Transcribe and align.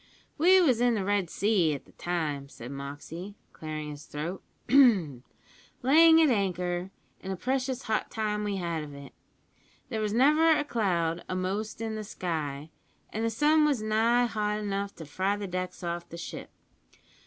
"We 0.39 0.59
was 0.59 0.81
in 0.81 0.95
the 0.95 1.05
Red 1.05 1.29
Sea 1.29 1.75
at 1.75 1.85
the 1.85 1.91
time," 1.91 2.49
said 2.49 2.71
Moxey, 2.71 3.35
clearing 3.53 3.91
his 3.91 4.05
throat, 4.05 4.41
"layin' 4.67 5.21
at 6.19 6.31
anchor, 6.31 6.89
and 7.21 7.31
a 7.31 7.35
precious 7.35 7.83
hot 7.83 8.09
time 8.09 8.43
we 8.43 8.55
had 8.55 8.81
of 8.83 8.95
it. 8.95 9.13
There 9.89 10.01
was 10.01 10.11
never 10.11 10.57
a 10.57 10.63
cloud 10.63 11.23
a'most 11.29 11.81
in 11.81 11.93
the 11.93 12.03
sky, 12.03 12.71
and 13.13 13.23
the 13.23 13.29
sun 13.29 13.63
was 13.63 13.83
nigh 13.83 14.25
hot 14.25 14.57
enough 14.57 14.95
to 14.95 15.05
fry 15.05 15.37
the 15.37 15.45
decks 15.45 15.83
off 15.83 16.09
the 16.09 16.17
ship. 16.17 16.49